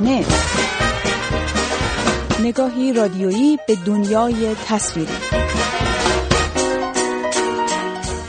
نت 0.00 0.26
نگاهی 2.44 2.92
رادیویی 2.92 3.58
به 3.68 3.76
دنیای 3.86 4.54
تصویری. 4.66 5.12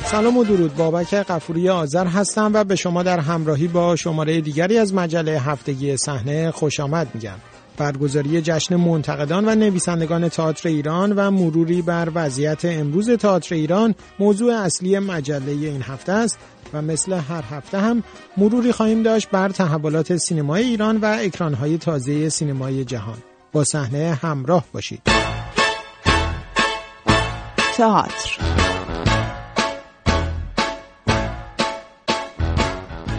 سلام 0.05 0.37
و 0.37 0.43
درود. 0.43 0.75
بابک 0.75 1.13
قفوری 1.13 1.69
آذر 1.69 2.07
هستم 2.07 2.51
و 2.53 2.63
به 2.63 2.75
شما 2.75 3.03
در 3.03 3.19
همراهی 3.19 3.67
با 3.67 3.95
شماره 3.95 4.41
دیگری 4.41 4.77
از 4.77 4.93
مجله 4.93 5.39
هفتگی 5.39 5.97
صحنه 5.97 6.51
خوش 6.51 6.79
آمد 6.79 7.07
میگم. 7.13 7.37
برگزاری 7.77 8.41
جشن 8.41 8.75
منتقدان 8.75 9.49
و 9.49 9.55
نویسندگان 9.55 10.29
تئاتر 10.29 10.69
ایران 10.69 11.11
و 11.11 11.31
مروری 11.31 11.81
بر 11.81 12.11
وضعیت 12.15 12.65
امروز 12.65 13.09
تئاتر 13.09 13.55
ایران 13.55 13.95
موضوع 14.19 14.53
اصلی 14.53 14.99
مجله 14.99 15.51
این 15.51 15.81
هفته 15.81 16.11
است. 16.11 16.39
و 16.73 16.81
مثل 16.81 17.13
هر 17.13 17.43
هفته 17.49 17.79
هم 17.79 18.03
مروری 18.37 18.71
خواهیم 18.71 19.03
داشت 19.03 19.29
بر 19.29 19.49
تحولات 19.49 20.17
سینمای 20.17 20.63
ایران 20.63 20.97
و 20.97 21.17
اکرانهای 21.19 21.77
تازه 21.77 22.29
سینمای 22.29 22.85
جهان. 22.85 23.17
با 23.51 23.63
صحنه 23.63 24.19
همراه 24.21 24.65
باشید. 24.73 25.01
تئاتر. 27.77 28.61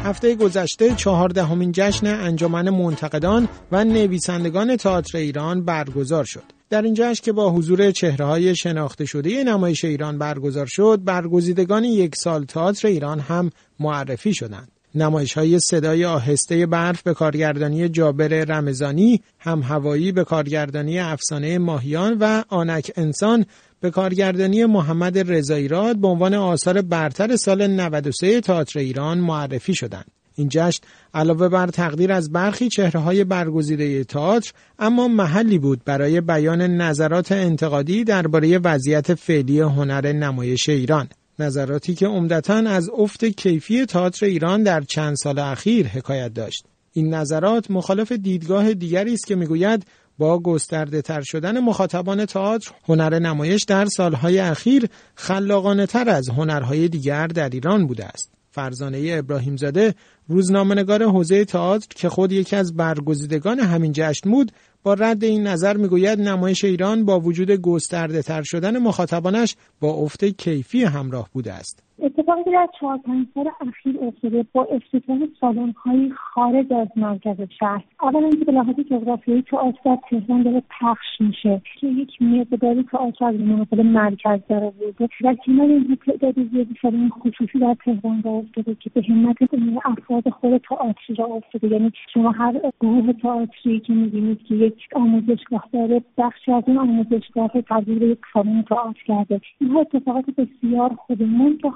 هفته 0.05 0.34
گذشته 0.34 0.95
چهاردهمین 0.95 1.73
جشن 1.73 2.07
انجمن 2.07 2.71
منتقدان 2.71 3.48
و 3.73 3.84
نویسندگان 3.84 4.77
تئاتر 4.77 5.19
ایران 5.19 5.65
برگزار 5.65 6.25
شد. 6.25 6.62
در 6.73 6.83
این 6.83 6.95
جشن 6.95 7.25
که 7.25 7.33
با 7.33 7.51
حضور 7.51 7.91
چهره 7.91 8.25
های 8.25 8.57
شناخته 8.57 9.05
شده 9.05 9.45
نمایش 9.45 9.85
ایران 9.85 10.19
برگزار 10.19 10.67
شد، 10.67 11.01
برگزیدگان 11.05 11.85
یک 11.85 12.17
سال 12.17 12.45
تئاتر 12.45 12.89
ایران 12.89 13.21
هم 13.21 13.51
معرفی 13.81 14.35
شدند. 14.35 14.69
نمایش 14.95 15.35
های 15.35 15.59
صدای 15.61 16.05
آهسته 16.05 16.67
برف 16.67 17.03
به 17.03 17.15
کارگردانی 17.15 17.89
جابر 17.89 18.28
رمزانی، 18.28 19.20
هم 19.39 19.62
هوایی 19.62 20.12
به 20.12 20.25
کارگردانی 20.25 20.98
افسانه 20.98 21.59
ماهیان 21.59 22.17
و 22.20 22.43
آنک 22.48 22.93
انسان 22.97 23.47
به 23.81 23.91
کارگردانی 23.91 24.65
محمد 24.65 25.33
رضاییراد 25.33 25.97
به 25.97 26.09
عنوان 26.09 26.34
آثار 26.34 26.83
برتر 26.83 27.37
سال 27.37 27.67
93 27.67 28.41
تئاتر 28.41 28.78
ایران 28.78 29.19
معرفی 29.19 29.75
شدند. 29.75 30.22
این 30.34 30.48
جشن 30.50 30.83
علاوه 31.14 31.48
بر 31.48 31.66
تقدیر 31.66 32.12
از 32.12 32.33
برخی 32.33 32.69
چهره 32.69 33.00
های 33.00 33.25
برگزیده 33.25 34.05
تئاتر 34.05 34.52
اما 34.78 35.08
محلی 35.08 35.58
بود 35.58 35.84
برای 35.84 36.20
بیان 36.20 36.62
نظرات 36.62 37.33
انتقادی 37.33 38.05
درباره 38.05 38.58
وضعیت 38.58 39.14
فعلی 39.14 39.60
هنر 39.60 40.12
نمایش 40.12 40.69
ایران. 40.69 41.08
نظراتی 41.38 41.94
که 41.94 42.06
عمدتا 42.06 42.55
از 42.55 42.91
افت 42.98 43.25
کیفی 43.25 43.86
تئاتر 43.86 44.27
ایران 44.27 44.62
در 44.62 44.80
چند 44.80 45.16
سال 45.16 45.38
اخیر 45.38 45.86
حکایت 45.86 46.34
داشت. 46.34 46.64
این 46.92 47.14
نظرات 47.14 47.70
مخالف 47.70 48.12
دیدگاه 48.12 48.75
دیگری 48.75 49.14
است 49.14 49.27
که 49.27 49.34
می‌گوید 49.34 49.86
با 50.19 50.38
گسترده 50.38 51.03
تر 51.03 51.22
شدن 51.22 51.60
مخاطبان 51.60 52.27
تئاتر 52.27 52.70
هنر 52.88 53.19
نمایش 53.19 53.64
در 53.64 53.86
سالهای 53.86 54.38
اخیر 54.38 54.88
خلاقانه 55.14 55.86
تر 55.86 56.08
از 56.08 56.28
هنرهای 56.28 56.88
دیگر 56.88 57.27
در 57.27 57.48
ایران 57.48 57.86
بوده 57.86 58.05
است. 58.05 58.33
فرزانه 58.53 59.14
ابراهیم 59.19 59.56
زاده 59.56 59.95
روزنامه‌نگار 60.28 61.03
حوزه 61.03 61.45
تئاتر 61.45 61.86
که 61.97 62.08
خود 62.08 62.33
یکی 62.33 62.56
از 62.56 62.77
برگزیدگان 62.77 63.61
همین 63.61 63.92
جشن 63.94 64.31
بود 64.31 64.53
با 64.83 64.94
رد 64.94 65.25
این 65.25 65.47
نظر 65.47 65.77
می‌گوید 65.77 66.20
نمایش 66.20 66.64
ایران 66.64 67.05
با 67.05 67.20
وجود 67.20 67.50
گسترده 67.50 68.22
تر 68.22 68.42
شدن 68.42 68.78
مخاطبانش 68.78 69.56
با 69.81 69.91
افت 69.91 70.25
کیفی 70.25 70.84
همراه 70.84 71.28
بوده 71.33 71.53
است. 71.53 71.83
اتفاقی 71.98 72.45
که 72.45 72.51
در 72.51 72.69
چهار 72.81 72.98
پنج 72.98 73.27
سال 73.35 73.51
اخیر 73.61 73.98
افتاده 74.03 74.45
با 74.53 74.65
افتتاح 74.65 75.19
سالن‌های 75.41 76.11
خارج 76.11 76.73
از 76.73 76.89
مرکز 76.97 77.37
شهر 77.59 77.84
اولا 78.03 78.27
اینکه 78.27 78.45
به 78.45 78.53
لحاظ 78.53 78.77
جغرافیایی 78.91 79.43
تئاتر 79.43 79.79
در 79.84 79.99
تهران 80.11 80.43
داره 80.43 80.62
پخش 80.81 81.21
میشه. 81.21 81.62
که 81.81 81.87
یک 81.87 82.22
مقداری 82.22 82.83
تئاتر 82.83 83.25
از 83.25 83.34
مناطق 83.34 83.81
مرکز 83.81 84.41
داره 84.49 84.71
بوده 84.71 85.09
در 85.22 85.34
کنار 85.34 85.66
این 85.66 85.99
تعداد 86.06 86.34
زیادی 86.34 86.75
سالن 86.83 87.09
خصوصی 87.09 87.59
در 87.59 87.77
تهران 87.84 88.22
راه 88.22 88.34
افتاده 88.34 88.75
که 88.75 88.91
به 88.95 89.03
همت 89.09 89.37
افراد 89.84 90.28
خود 90.28 90.56
تئاتری 90.56 91.15
را 91.16 91.25
افتاده. 91.25 91.69
یعنی 91.69 91.93
شما 92.15 92.31
هر 92.31 92.61
گروه 92.81 93.12
تئاتری 93.12 93.81
که 93.81 93.93
می‌بینید 93.93 94.43
که 94.43 94.55
یک 94.55 94.89
آموزشگاه 94.95 95.69
داره 95.72 96.03
بخشی 96.19 96.53
از 96.53 96.65
این 96.66 96.78
آموزشگاه 96.78 97.50
تبدیل 97.69 98.03
یک 98.03 98.19
سالن 98.34 98.62
تئاتر 98.62 99.03
کرده. 99.06 99.41
اینها 99.61 99.81
اتفاقات 99.81 100.25
بسیار 100.31 100.95
خوبه 100.95 101.25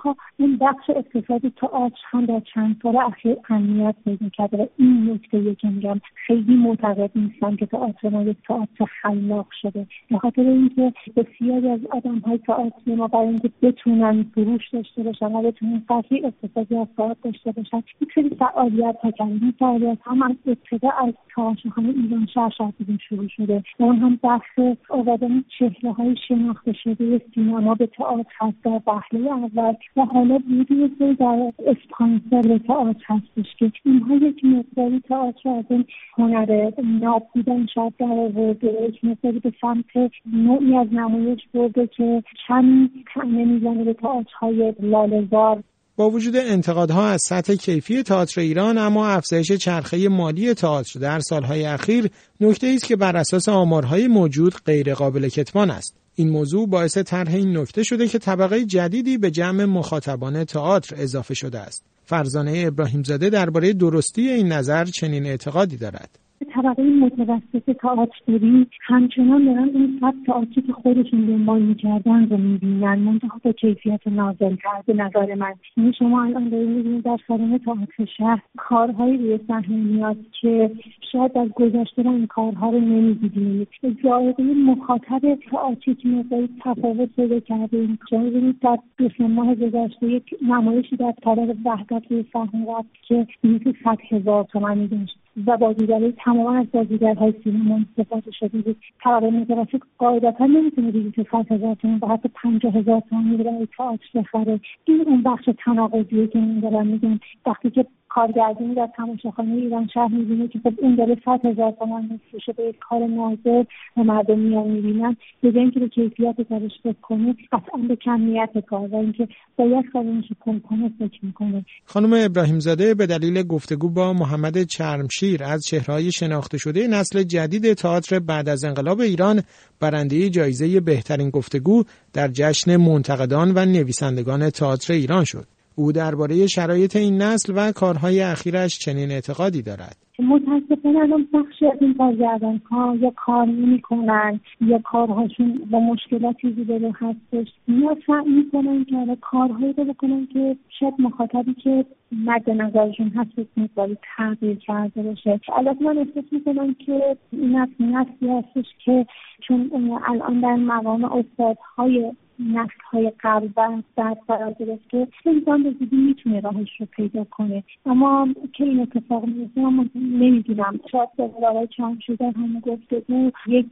منتها 0.06 0.16
این 0.38 0.56
بخش 0.56 0.90
اقتصادی 0.90 1.52
تئاتر 1.56 1.96
هم 2.10 2.26
در 2.26 2.40
چند 2.54 2.76
سال 2.82 2.96
اخیر 2.96 3.36
اهمیت 3.50 3.94
پیدا 4.04 4.28
کرده 4.28 4.56
و 4.56 4.66
این 4.76 5.10
نکته 5.10 5.54
که 5.54 5.68
میگم 5.68 6.00
خیلی 6.26 6.56
معتقد 6.56 7.10
نیستم 7.14 7.56
که 7.56 7.66
تئاتر 7.66 8.08
ما 8.08 8.22
یک 8.22 8.36
تئاتر 8.48 8.84
خلاق 9.02 9.46
شده. 9.62 9.86
به 10.10 10.18
خاطر 10.18 10.42
اینکه 10.42 10.92
بسیاری 11.16 11.68
از 11.68 11.80
آدم 11.90 12.18
های 12.18 12.38
تئاتر 12.38 12.94
ما 12.96 13.06
برای 13.06 13.28
اینکه 13.28 13.50
بتونن 13.62 14.22
فروش 14.34 14.68
داشته 14.72 15.02
باشن 15.02 15.32
و 15.32 15.42
بتونن 15.42 15.82
قضیه 15.88 16.26
اقتصادی 16.26 16.76
از 16.76 16.86
تئاتر 16.96 17.20
داشته 17.22 17.52
باشن 17.52 17.82
یک 18.00 18.08
سری 18.14 18.30
فعالیت 18.38 18.96
ها 19.02 19.10
کردن. 19.10 19.30
این 19.30 19.54
فعالیت 19.58 19.98
هم 20.04 20.22
از 20.22 20.36
ابتدا 20.46 20.90
از 20.90 21.14
تئاترخانه 21.36 21.88
ایران 21.88 22.26
شهر 22.34 22.50
شهر 22.50 22.72
شروع 23.08 23.28
شده. 23.28 23.62
و 23.80 23.84
اون 23.84 23.96
هم 23.96 24.18
بخش 24.22 24.58
آوردن 24.88 25.44
چهره 25.58 25.92
های 25.92 26.16
شناخته 26.28 26.72
شده 26.72 27.20
سینما 27.34 27.74
به 27.74 27.86
تئاتر 27.86 28.32
هست. 28.38 28.56
در 28.64 28.80
وهله 28.86 29.30
اول 29.30 29.74
و 29.96 30.04
حالا 30.04 30.38
ویدیو 30.50 31.14
در 31.14 31.52
اسپانسر 31.66 32.58
تئاتر 32.58 33.04
هستش 33.06 33.56
که 33.58 33.72
اینها 33.84 34.14
یک 34.14 34.44
مقداری 34.44 35.00
تئاتر 35.08 35.48
از 35.48 35.64
این 35.70 35.84
هنر 36.16 36.70
ناب 37.02 37.26
بودن 37.34 37.66
شاید 37.74 37.92
در 37.98 38.06
آورده 38.06 38.72
یک 38.88 39.04
مقداری 39.04 39.38
به 39.38 39.52
سمت 39.60 40.12
نوعی 40.32 40.76
از 40.76 40.86
نمایش 40.92 41.40
برده 41.54 41.86
که 41.86 42.22
کمی 42.48 42.90
تنه 43.14 43.44
می‌زنه 43.44 43.84
به 43.84 43.94
تئاترهای 43.94 44.74
لالهزار. 44.80 45.62
با 45.96 46.10
وجود 46.10 46.36
انتقادها 46.36 47.08
از 47.08 47.22
سطح 47.22 47.54
کیفی 47.54 48.02
تئاتر 48.02 48.40
ایران 48.40 48.78
اما 48.78 49.08
افزایش 49.08 49.52
چرخه 49.52 50.08
مالی 50.08 50.54
تئاتر 50.54 51.00
در 51.00 51.20
سالهای 51.20 51.64
اخیر 51.64 52.10
نکته 52.40 52.66
است 52.66 52.86
که 52.86 52.96
بر 52.96 53.16
اساس 53.16 53.48
آمارهای 53.48 54.08
موجود 54.08 54.54
غیر 54.66 54.94
قابل 54.94 55.28
کتمان 55.28 55.70
است. 55.70 56.05
این 56.18 56.30
موضوع 56.30 56.68
باعث 56.68 56.98
طرح 56.98 57.34
این 57.34 57.56
نکته 57.56 57.82
شده 57.82 58.08
که 58.08 58.18
طبقه 58.18 58.64
جدیدی 58.64 59.18
به 59.18 59.30
جمع 59.30 59.64
مخاطبان 59.64 60.44
تئاتر 60.44 60.96
اضافه 60.98 61.34
شده 61.34 61.58
است. 61.58 61.84
فرزانه 62.04 62.64
ابراهیم 62.66 63.02
زاده 63.02 63.30
درباره 63.30 63.72
درستی 63.72 64.28
این 64.28 64.52
نظر 64.52 64.84
چنین 64.84 65.26
اعتقادی 65.26 65.76
دارد. 65.76 66.18
طبقه 66.44 66.82
متوسط 66.82 67.70
تئاتری 67.70 68.66
همچنان 68.80 69.44
دارن 69.44 69.68
اون 69.74 69.98
سبک 70.00 70.26
تئاتری 70.26 70.62
که 70.62 70.72
خودشون 70.72 71.20
دنبال 71.20 71.62
می‌کردن 71.62 72.28
رو 72.28 72.36
می‌بینن. 72.36 72.98
منتها 72.98 73.40
با 73.44 73.52
کیفیت 73.52 74.06
نازل 74.06 74.56
به 74.86 74.94
نظر 74.94 75.34
من 75.34 75.54
یعنی 75.76 75.92
شما 75.92 76.22
الان 76.22 76.48
دارید 76.48 76.68
می‌بینید 76.68 77.04
در 77.04 77.18
سالن 77.28 77.58
تئاتر 77.58 78.04
شهر 78.18 78.42
کارهایی 78.56 79.16
روی 79.16 79.38
صحنه 79.48 79.76
میاد 79.76 80.16
که 80.40 80.70
شاید 81.12 81.38
از 81.38 81.48
گذشته 81.48 82.08
این 82.08 82.26
کارها 82.26 82.70
رو 82.70 82.80
نمی‌دیدیم 82.80 83.66
ذائقه 84.02 84.42
مخاطب 84.42 85.38
تئاتری 85.50 85.94
که 85.94 86.08
مقداری 86.08 86.48
تفاوت 86.60 87.08
پیدا 87.16 87.40
کرده. 87.40 87.88
شما 88.10 88.24
ببینید 88.24 88.58
در 88.60 88.78
دو 88.98 89.28
ماه 89.28 89.54
گذشته 89.54 90.06
یک 90.06 90.34
نمایشی 90.42 90.96
در 90.96 91.14
طرف 91.22 91.56
وحدت 91.64 92.02
روی 92.10 92.24
صحنه 92.32 92.66
رفت 92.78 92.88
که 93.08 93.26
بیش 93.42 93.62
صد 93.84 93.98
هزار 94.10 94.44
تومنی 94.44 94.88
داشت. 94.88 95.25
و 95.46 95.56
بازیگرای 95.56 96.12
تماما 96.12 96.58
از 96.58 96.66
بازیگرهای 96.72 97.34
سینما 97.44 97.80
استفاده 97.90 98.30
شده 98.30 98.58
بود. 98.58 98.76
طبقه 99.04 99.30
متوسط 99.30 99.82
قاعدتا 99.98 100.46
نمی‌تونه 100.46 100.90
بلیط 100.90 101.30
صد 101.30 101.52
هزار 101.52 101.74
تومن 101.74 101.98
و 102.02 102.06
حتی 102.06 102.28
پنجاه 102.34 102.72
هزار 102.72 103.02
تومن 103.10 103.36
برای 103.36 103.68
تئاتر 103.76 104.06
بخره. 104.14 104.60
این 104.84 105.04
اون 105.06 105.22
بخش 105.22 105.48
تناقضیه 105.64 106.26
که 106.26 106.38
من 106.38 106.60
دارم 106.60 106.86
میگم 106.86 107.20
وقتی 107.46 107.70
که 107.70 107.86
کارگردانی 108.16 108.74
در 108.74 108.88
تماشاخانه 108.96 109.54
ایران 109.54 109.88
شهر 109.94 110.08
می‌بینه 110.08 110.48
که 110.48 110.58
خب 110.64 110.72
این 110.82 110.94
داره 110.96 111.16
صد 111.24 111.44
هزار 111.44 111.72
تومن 111.78 112.08
میفروشه 112.10 112.52
به 112.52 112.62
یک 112.62 112.78
کار 112.78 113.06
نازل 113.06 113.64
و 113.96 114.04
مردم 114.04 114.38
میان 114.38 114.68
می‌بینن. 114.68 115.16
به 115.40 115.48
اینکه 115.60 115.80
به 115.80 115.88
کیفیت 115.88 116.36
کارش 116.48 116.72
فکر 116.82 117.00
کنه 117.02 117.36
قطعا 117.52 117.78
به 117.88 117.96
کمیت 117.96 118.50
کار 118.66 118.88
و 118.88 118.96
اینکه 118.96 119.28
باید 119.56 119.84
کارش 119.92 120.24
کن 120.40 120.60
کنه 120.60 120.92
فکر 120.98 121.18
می‌کنه. 121.22 121.64
خانم 121.84 122.12
ابراهیم 122.12 122.58
زاده 122.58 122.94
به 122.94 123.06
دلیل 123.06 123.42
گفتگو 123.42 123.88
با 123.88 124.12
محمد 124.12 124.62
چرمشیر 124.62 125.44
از 125.44 125.66
چهرهای 125.66 126.12
شناخته 126.12 126.58
شده 126.58 126.88
نسل 126.88 127.22
جدید 127.22 127.72
تئاتر 127.72 128.18
بعد 128.18 128.48
از 128.48 128.64
انقلاب 128.64 129.00
ایران 129.00 129.42
برنده 129.80 130.30
جایزه 130.30 130.80
بهترین 130.80 131.30
گفتگو 131.30 131.82
در 132.12 132.28
جشن 132.28 132.76
منتقدان 132.76 133.52
و 133.54 133.64
نویسندگان 133.64 134.50
تئاتر 134.50 134.92
ایران 134.92 135.24
شد. 135.24 135.55
او 135.76 135.92
درباره 135.92 136.46
شرایط 136.46 136.96
این 136.96 137.22
نسل 137.22 137.52
و 137.56 137.72
کارهای 137.72 138.22
اخیرش 138.22 138.78
چنین 138.78 139.10
اعتقادی 139.10 139.62
دارد. 139.62 139.96
متاسفانه 140.18 140.98
الان 140.98 141.28
بخشی 141.34 141.66
از 141.66 141.78
این 141.80 141.94
کارگردان 141.94 142.60
ها 142.70 142.96
یا 143.00 143.12
کار 143.16 143.46
نمی‌کنن 143.46 144.40
یا 144.60 144.78
کارهاشون 144.78 145.68
با 145.70 145.80
مشکلاتی 145.80 146.66
رو 146.68 146.92
هستش. 146.92 147.52
یا 147.68 147.96
سعی 148.06 148.30
می‌کنن 148.30 148.84
که 148.84 149.16
کارهایی 149.20 149.72
رو 149.72 149.84
بکنن 149.84 150.26
که 150.32 150.56
شاید 150.80 150.94
مخاطبی 150.98 151.54
که 151.54 151.84
مد 152.12 152.50
نظرشون 152.50 153.08
هست 153.08 153.48
مقداری 153.56 153.96
تغییر 154.16 154.58
کرده 154.58 155.02
باشه. 155.02 155.40
البته 155.56 155.84
من 155.84 155.98
احساس 155.98 156.24
می‌کنم 156.32 156.74
که 156.74 157.16
این 157.32 157.56
نسلی 157.80 158.28
هستش 158.28 158.66
که 158.84 159.06
چون 159.48 159.70
الان 160.08 160.40
در 160.40 160.56
مقام 160.56 161.04
استادهای 161.04 162.12
نسل 162.40 162.80
های 162.92 163.12
قبل 163.20 163.48
و 163.56 163.68
بعد 163.96 164.18
قرار 164.28 164.52
گرفته 164.52 165.08
انسان 165.26 165.62
به 165.62 165.70
زودی 165.70 165.96
می‌تونه 165.96 166.40
راهش 166.40 166.80
رو 166.80 166.86
پیدا 166.86 167.24
کنه. 167.24 167.64
اما 167.86 168.28
که 168.52 168.64
این 168.64 168.80
اتفاق 168.80 169.24
میفته 169.24 169.60
اما 169.60 169.84
نمی‌دونم. 169.94 170.80
شاید 170.92 171.08
به 171.16 171.46
آقای 171.46 171.66
چند 171.66 172.00
شده 172.00 172.30
همه 172.30 172.60
گفته 172.60 173.00
بود. 173.00 173.32
یک 173.46 173.66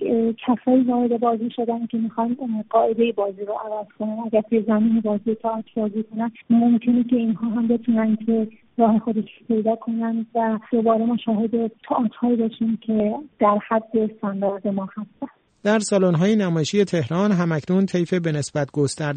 کسایی 0.47 0.83
وارد 0.83 1.21
بازی 1.21 1.51
شدن 1.51 1.87
که 1.87 1.99
می‌خوان 1.99 2.37
قاعده 2.71 3.13
بازی 3.13 3.45
رو 3.45 3.53
عوض 3.53 3.87
کنن. 3.99 4.19
اگر 4.27 4.41
توی 4.41 4.63
زمین 4.63 5.01
بازی 5.01 5.35
تا 5.35 5.63
بازی 5.77 6.03
کنن 6.03 6.31
ممکنه 6.51 7.05
که 7.05 7.17
اینها 7.17 7.49
هم 7.49 7.69
بتونن 7.69 8.17
که 8.17 8.49
راه 8.79 8.99
خودش 8.99 9.29
پیدا 9.49 9.77
کنن 9.77 10.27
و 10.35 10.59
دوباره 10.73 11.05
ما 11.05 11.17
شاهد 11.17 11.67
تئاترهایی 11.89 12.37
باشیم 12.37 12.77
که 12.77 13.15
در 13.39 13.59
حد 13.69 13.97
استاندارد 13.97 14.69
ما 14.69 14.85
هستن. 14.85 15.44
در 15.65 15.81
های 16.19 16.37
نمایشی 16.37 16.85
تهران 16.85 17.33
همکنون 17.33 17.87
طیف 17.87 18.15
به 18.15 18.33
نسبت 18.33 18.69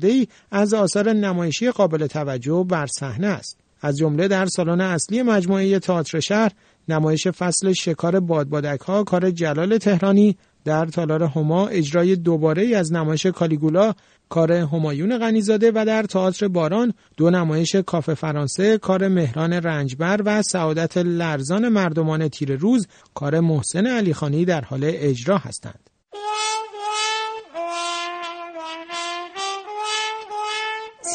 ای 0.03 0.27
از 0.51 0.73
آثار 0.73 1.13
نمایشی 1.13 1.71
قابل 1.71 2.07
توجه 2.07 2.65
بر 2.69 2.85
صحنه 2.85 3.27
است. 3.27 3.57
از 3.81 3.97
جمله 3.97 4.27
در 4.27 4.45
سالن 4.45 4.81
اصلی 4.81 5.21
مجموعه 5.21 5.79
تئاتر 5.79 6.19
شهر 6.19 6.51
نمایش 6.89 7.27
فصل 7.27 7.73
شکار 7.73 8.19
بادبادک 8.19 8.79
ها 8.79 9.03
کار 9.03 9.31
جلال 9.31 9.77
تهرانی 9.77 10.37
در 10.65 10.85
تالار 10.85 11.23
هما 11.23 11.67
اجرای 11.67 12.15
دوباره 12.15 12.77
از 12.77 12.93
نمایش 12.93 13.25
کالیگولا 13.25 13.93
کار 14.29 14.51
همایون 14.51 15.17
غنیزاده 15.17 15.71
و 15.75 15.85
در 15.85 16.03
تئاتر 16.03 16.47
باران 16.47 16.93
دو 17.17 17.29
نمایش 17.29 17.75
کافه 17.75 18.13
فرانسه 18.13 18.77
کار 18.77 19.07
مهران 19.07 19.53
رنجبر 19.53 20.21
و 20.25 20.41
سعادت 20.41 20.97
لرزان 20.97 21.69
مردمان 21.69 22.27
تیر 22.27 22.55
روز 22.55 22.87
کار 23.13 23.39
محسن 23.39 23.87
علیخانی 23.87 24.45
در 24.45 24.61
حال 24.61 24.81
اجرا 24.83 25.37
هستند. 25.37 25.86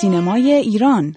سینمای 0.02 0.52
ایران 0.52 1.16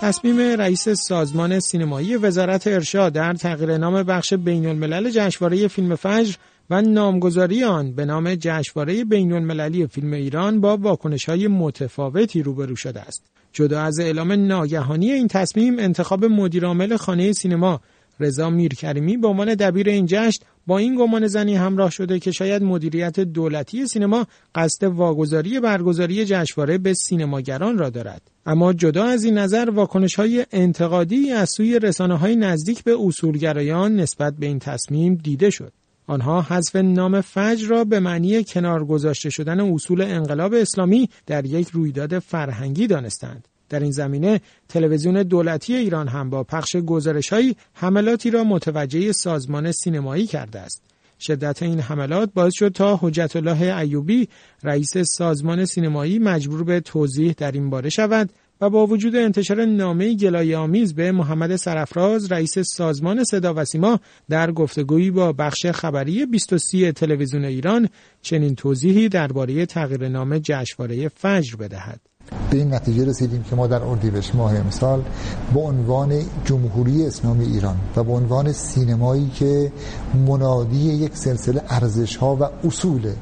تصمیم 0.00 0.38
رئیس 0.38 0.88
سازمان 0.88 1.60
سینمایی 1.60 2.16
وزارت 2.16 2.66
ارشاد 2.66 3.12
در 3.12 3.34
تغییر 3.34 3.78
نام 3.78 4.02
بخش 4.02 4.34
بین 4.34 4.66
الملل 4.66 5.10
جشنواره 5.10 5.68
فیلم 5.68 5.96
فجر 5.96 6.34
و 6.70 6.82
نامگذاری 6.82 7.64
آن 7.64 7.92
به 7.92 8.04
نام 8.04 8.34
جشنواره 8.34 9.04
بین 9.04 9.32
المللی 9.32 9.86
فیلم 9.86 10.12
ایران 10.12 10.60
با 10.60 10.76
واکنش 10.76 11.28
های 11.28 11.48
متفاوتی 11.48 12.42
روبرو 12.42 12.76
شده 12.76 13.00
است. 13.00 13.22
جدا 13.52 13.80
از 13.80 14.00
اعلام 14.00 14.32
ناگهانی 14.32 15.10
این 15.10 15.28
تصمیم 15.28 15.78
انتخاب 15.78 16.24
مدیرعامل 16.24 16.96
خانه 16.96 17.32
سینما 17.32 17.80
رضا 18.20 18.50
میرکریمی 18.50 19.16
به 19.16 19.28
عنوان 19.28 19.54
دبیر 19.54 19.88
این 19.88 20.06
جشن 20.06 20.44
با 20.66 20.78
این 20.78 20.96
گمان 20.96 21.26
زنی 21.26 21.56
همراه 21.56 21.90
شده 21.90 22.18
که 22.18 22.32
شاید 22.32 22.62
مدیریت 22.62 23.20
دولتی 23.20 23.86
سینما 23.86 24.26
قصد 24.54 24.84
واگذاری 24.84 25.60
برگزاری 25.60 26.24
جشنواره 26.24 26.78
به 26.78 26.94
سینماگران 26.94 27.78
را 27.78 27.90
دارد. 27.90 28.22
اما 28.46 28.72
جدا 28.72 29.04
از 29.04 29.24
این 29.24 29.38
نظر 29.38 29.70
واکنش 29.70 30.14
های 30.14 30.46
انتقادی 30.52 31.30
از 31.30 31.50
سوی 31.50 31.78
رسانه 31.78 32.18
های 32.18 32.36
نزدیک 32.36 32.84
به 32.84 32.96
اصولگرایان 33.06 33.96
نسبت 33.96 34.34
به 34.36 34.46
این 34.46 34.58
تصمیم 34.58 35.14
دیده 35.14 35.50
شد. 35.50 35.72
آنها 36.06 36.42
حذف 36.42 36.76
نام 36.76 37.20
فجر 37.20 37.68
را 37.68 37.84
به 37.84 38.00
معنی 38.00 38.44
کنار 38.44 38.84
گذاشته 38.84 39.30
شدن 39.30 39.60
اصول 39.60 40.02
انقلاب 40.02 40.54
اسلامی 40.54 41.08
در 41.26 41.46
یک 41.46 41.68
رویداد 41.68 42.18
فرهنگی 42.18 42.86
دانستند. 42.86 43.48
در 43.72 43.80
این 43.80 43.90
زمینه 43.90 44.40
تلویزیون 44.68 45.22
دولتی 45.22 45.74
ایران 45.74 46.08
هم 46.08 46.30
با 46.30 46.44
پخش 46.44 46.76
گزارشهایی 46.76 47.56
حملاتی 47.74 48.30
را 48.30 48.44
متوجه 48.44 49.12
سازمان 49.12 49.72
سینمایی 49.72 50.26
کرده 50.26 50.60
است. 50.60 50.82
شدت 51.20 51.62
این 51.62 51.80
حملات 51.80 52.30
باعث 52.34 52.52
شد 52.54 52.68
تا 52.68 52.98
حجت 53.02 53.36
الله 53.36 53.76
ایوبی 53.76 54.28
رئیس 54.62 54.98
سازمان 54.98 55.64
سینمایی 55.64 56.18
مجبور 56.18 56.64
به 56.64 56.80
توضیح 56.80 57.34
در 57.38 57.52
این 57.52 57.70
باره 57.70 57.90
شود 57.90 58.30
و 58.60 58.70
با 58.70 58.86
وجود 58.86 59.16
انتشار 59.16 59.64
نامه 59.64 60.14
گلایه 60.14 60.56
آمیز 60.56 60.94
به 60.94 61.12
محمد 61.12 61.56
سرفراز 61.56 62.32
رئیس 62.32 62.58
سازمان 62.58 63.24
صدا 63.24 63.54
و 63.56 63.64
سیما 63.64 64.00
در 64.28 64.52
گفتگویی 64.52 65.10
با 65.10 65.32
بخش 65.32 65.66
خبری 65.66 66.26
23 66.26 66.92
تلویزیون 66.92 67.44
ایران 67.44 67.88
چنین 68.22 68.54
توضیحی 68.54 69.08
درباره 69.08 69.66
تغییر 69.66 70.08
نام 70.08 70.38
جشنواره 70.38 71.08
فجر 71.08 71.56
بدهد. 71.56 72.11
به 72.50 72.58
این 72.58 72.74
نتیجه 72.74 73.04
رسیدیم 73.04 73.42
که 73.42 73.56
ما 73.56 73.66
در 73.66 73.82
اردیبهشت 73.82 74.34
ماه 74.34 74.56
امسال 74.56 75.02
به 75.54 75.60
عنوان 75.60 76.18
جمهوری 76.44 77.06
اسلامی 77.06 77.44
ایران 77.44 77.76
و 77.96 78.04
به 78.04 78.12
عنوان 78.12 78.52
سینمایی 78.52 79.28
که 79.28 79.72
منادی 80.26 80.78
یک 80.78 81.16
سلسله 81.16 81.62
ارزش 81.68 82.16
ها 82.16 82.36
و 82.36 82.66
اصوله 82.66 83.14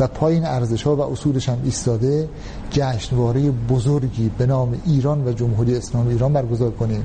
و 0.00 0.06
پایین 0.06 0.44
ارزش 0.44 0.82
ها 0.82 0.96
و 0.96 1.00
اصولش 1.00 1.48
هم 1.48 1.58
ایستاده 1.64 2.28
جشنواره 2.70 3.50
بزرگی 3.50 4.30
به 4.38 4.46
نام 4.46 4.74
ایران 4.86 5.24
و 5.24 5.32
جمهوری 5.32 5.76
اسلامی 5.76 6.12
ایران 6.12 6.32
برگزار 6.32 6.70
کنیم. 6.70 7.04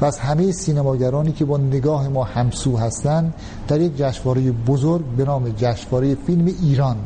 و 0.00 0.04
از 0.04 0.18
همه 0.18 0.52
سینماگرانی 0.52 1.32
که 1.32 1.44
با 1.44 1.56
نگاه 1.56 2.08
ما 2.08 2.24
همسو 2.24 2.76
هستند 2.76 3.34
در 3.68 3.80
یک 3.80 3.96
جشنواره 3.96 4.52
بزرگ 4.52 5.04
به 5.04 5.24
نام 5.24 5.48
جشنواره 5.56 6.14
فیلم 6.14 6.54
ایران 6.62 6.96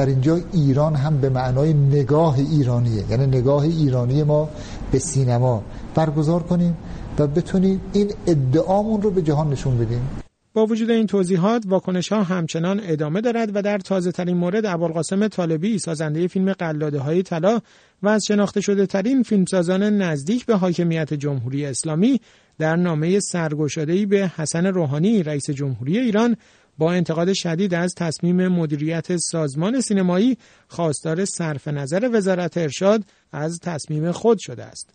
در 0.00 0.06
اینجا 0.06 0.40
ایران 0.52 0.94
هم 0.94 1.20
به 1.20 1.28
معنای 1.28 1.72
نگاه 1.72 2.38
ایرانیه. 2.38 3.04
یعنی 3.10 3.26
نگاه 3.26 3.62
ایرانی 3.62 4.22
ما 4.22 4.48
به 4.92 4.98
سینما 4.98 5.62
برگزار 5.94 6.42
کنیم 6.42 6.76
و 7.18 7.26
بتونیم 7.26 7.80
این 7.92 8.12
ادعامون 8.26 9.02
رو 9.02 9.10
به 9.10 9.22
جهان 9.22 9.50
نشون 9.50 9.78
بدیم. 9.78 10.08
با 10.54 10.66
وجود 10.66 10.90
این 10.90 11.06
توضیحات 11.06 11.64
واکنش 11.66 12.12
ها 12.12 12.22
همچنان 12.22 12.80
ادامه 12.84 13.20
دارد 13.20 13.56
و 13.56 13.62
در 13.62 13.78
تازه 13.78 14.12
ترین 14.12 14.36
مورد 14.36 14.66
ابوالقاسم 14.66 15.28
طالبی 15.28 15.78
سازنده 15.78 16.26
فیلم 16.26 16.52
قلاده 16.52 16.98
های 16.98 17.22
طلا 17.22 17.60
و 18.02 18.08
از 18.08 18.24
شناخته 18.26 18.60
شده 18.60 18.86
ترین 18.86 19.22
فیلمسازان 19.22 19.82
نزدیک 19.82 20.46
به 20.46 20.56
حاکمیت 20.56 21.14
جمهوری 21.14 21.66
اسلامی 21.66 22.20
در 22.58 22.76
نامه 22.76 23.20
سرگشاده 23.20 24.06
به 24.06 24.32
حسن 24.36 24.66
روحانی 24.66 25.22
رئیس 25.22 25.50
جمهوری 25.50 25.98
ایران 25.98 26.36
با 26.80 26.92
انتقاد 26.92 27.32
شدید 27.32 27.74
از 27.74 27.94
تصمیم 27.94 28.48
مدیریت 28.48 29.16
سازمان 29.16 29.80
سینمایی 29.80 30.36
خواستار 30.68 31.24
صرف 31.24 31.68
نظر 31.68 32.10
وزارت 32.12 32.56
ارشاد 32.56 33.04
از 33.32 33.58
تصمیم 33.62 34.12
خود 34.12 34.38
شده 34.38 34.64
است. 34.64 34.90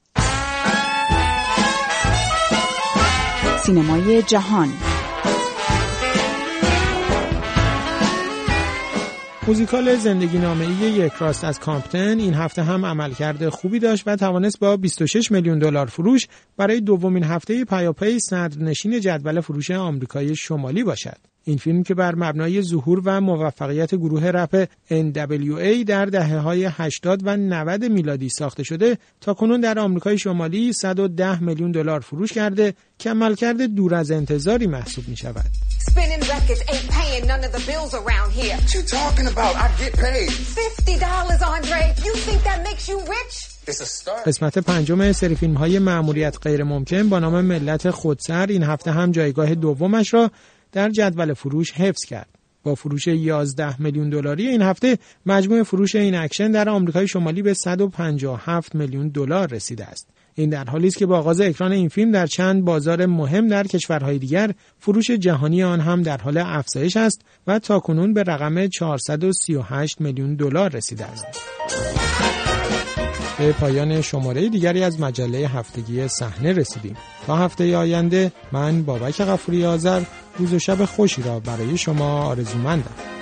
سینمای 3.65 4.21
جهان 4.21 4.69
موزیکال 9.47 9.95
زندگی 9.95 10.37
نامه 10.37 10.83
یک 10.83 11.13
راست 11.13 11.43
از 11.43 11.59
کامپتن 11.59 12.19
این 12.19 12.33
هفته 12.33 12.63
هم 12.63 12.85
عملکرد 12.85 13.49
خوبی 13.49 13.79
داشت 13.79 14.03
و 14.05 14.15
توانست 14.15 14.59
با 14.59 14.77
26 14.77 15.31
میلیون 15.31 15.59
دلار 15.59 15.85
فروش 15.85 16.27
برای 16.57 16.81
دومین 16.81 17.23
هفته 17.23 17.65
پیاپی 17.65 18.19
صدرنشین 18.19 18.99
جدول 18.99 19.41
فروش 19.41 19.71
آمریکای 19.71 20.35
شمالی 20.35 20.83
باشد. 20.83 21.34
این 21.47 21.57
فیلم 21.57 21.83
که 21.83 21.93
بر 21.93 22.15
مبنای 22.15 22.61
ظهور 22.61 23.01
و 23.05 23.21
موفقیت 23.21 23.95
گروه 23.95 24.23
رپ 24.25 24.65
NWA 24.89 25.83
در 25.87 26.05
دهه 26.05 26.37
های 26.37 26.65
80 26.65 27.21
و 27.23 27.37
90 27.37 27.83
میلادی 27.83 28.29
ساخته 28.29 28.63
شده 28.63 28.97
تا 29.21 29.33
کنون 29.33 29.61
در 29.61 29.79
آمریکای 29.79 30.17
شمالی 30.17 30.73
110 30.73 31.43
میلیون 31.43 31.71
دلار 31.71 31.99
فروش 31.99 32.33
کرده 32.33 32.73
که 32.99 33.09
عملکرد 33.09 33.61
دور 33.61 33.95
از 33.95 34.11
انتظاری 34.11 34.67
محسوب 34.67 35.07
می 35.07 35.17
شود. 35.17 35.45
قسمت 44.25 44.57
پنجم 44.57 45.11
سری 45.11 45.35
فیلم 45.35 45.53
های 45.53 45.79
ماموریت 45.79 46.37
غیر 46.41 46.63
ممکن 46.63 47.09
با 47.09 47.19
نام 47.19 47.41
ملت 47.41 47.89
خودسر 47.89 48.47
این 48.47 48.63
هفته 48.63 48.91
هم 48.91 49.11
جایگاه 49.11 49.55
دومش 49.55 50.13
را 50.13 50.31
در 50.71 50.89
جدول 50.89 51.33
فروش 51.33 51.71
حفظ 51.71 52.05
کرد. 52.05 52.29
با 52.63 52.75
فروش 52.75 53.07
11 53.07 53.81
میلیون 53.81 54.09
دلاری 54.09 54.47
این 54.47 54.61
هفته 54.61 54.97
مجموع 55.25 55.63
فروش 55.63 55.95
این 55.95 56.15
اکشن 56.15 56.51
در 56.51 56.69
آمریکای 56.69 57.07
شمالی 57.07 57.41
به 57.41 57.53
157 57.53 58.75
میلیون 58.75 59.07
دلار 59.07 59.47
رسیده 59.47 59.85
است. 59.85 60.09
این 60.35 60.49
در 60.49 60.63
حالی 60.63 60.87
است 60.87 60.97
که 60.97 61.05
با 61.05 61.17
آغاز 61.17 61.41
اکران 61.41 61.71
این 61.71 61.89
فیلم 61.89 62.11
در 62.11 62.27
چند 62.27 62.65
بازار 62.65 63.05
مهم 63.05 63.47
در 63.47 63.67
کشورهای 63.67 64.19
دیگر 64.19 64.51
فروش 64.79 65.11
جهانی 65.11 65.63
آن 65.63 65.79
هم 65.79 66.01
در 66.01 66.17
حال 66.17 66.37
افزایش 66.37 66.97
است 66.97 67.21
و 67.47 67.59
تاکنون 67.59 68.13
به 68.13 68.23
رقم 68.23 68.67
438 68.67 70.01
میلیون 70.01 70.35
دلار 70.35 70.69
رسیده 70.69 71.05
است. 71.05 71.25
به 73.37 73.51
پایان 73.51 74.01
شماره 74.01 74.49
دیگری 74.49 74.83
از 74.83 74.99
مجله 74.99 75.37
هفتگی 75.37 76.07
صحنه 76.07 76.53
رسیدیم 76.53 76.97
تا 77.27 77.35
هفته 77.35 77.77
آینده 77.77 78.31
من 78.51 78.83
بابک 78.83 79.21
غفوری 79.21 79.65
آذر 79.65 80.01
روز 80.37 80.53
و 80.53 80.59
شب 80.59 80.85
خوشی 80.85 81.21
را 81.21 81.39
برای 81.39 81.77
شما 81.77 82.23
آرزومندم. 82.23 83.14